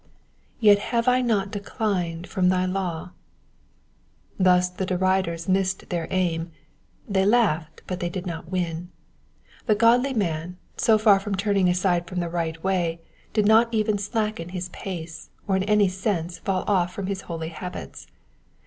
^^Yet 0.59 0.79
ha/oe 0.79 1.03
I 1.05 1.21
not 1.21 1.51
declined 1.51 2.25
from 2.25 2.49
thy 2.49 2.65
law,''* 2.65 3.11
Thus 4.39 4.67
the 4.67 4.83
deriders 4.87 5.47
missed 5.47 5.89
their 5.91 6.07
aim: 6.09 6.49
they 7.07 7.23
laughed, 7.23 7.83
but 7.85 7.99
they 7.99 8.09
did 8.09 8.25
not 8.25 8.49
win. 8.49 8.89
The 9.67 9.75
godly 9.75 10.15
man, 10.15 10.57
so 10.75 10.97
far 10.97 11.19
from 11.19 11.35
turning 11.35 11.69
aside 11.69 12.07
from 12.07 12.19
the 12.19 12.29
right 12.29 12.63
way, 12.63 12.99
did 13.31 13.45
not 13.45 13.71
even 13.71 13.99
slacken 13.99 14.49
his 14.49 14.69
pace, 14.69 15.29
or 15.47 15.55
in 15.55 15.63
any 15.65 15.87
sense 15.87 16.39
fall 16.39 16.63
off 16.65 16.91
from 16.91 17.05
his 17.05 17.21
holy 17.29 17.49
habits. 17.49 18.07